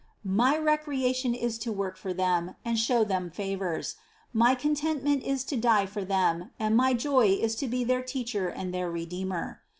My 0.25 0.57
recreation 0.57 1.35
is 1.35 1.59
to 1.59 1.71
work 1.71 1.95
for 1.95 2.11
them 2.11 2.55
and 2.65 2.79
show 2.79 3.03
them 3.03 3.29
favors: 3.29 3.97
my 4.33 4.55
contentment 4.55 5.21
is 5.21 5.43
to 5.43 5.55
die 5.55 5.85
for 5.85 6.03
them 6.03 6.49
and 6.59 6.75
my 6.75 6.95
joy 6.95 7.27
is 7.27 7.53
to 7.57 7.67
be 7.67 7.83
their 7.83 8.01
Teacher 8.01 8.47
and 8.47 8.73
their 8.73 8.89
Redeemer. 8.89 9.61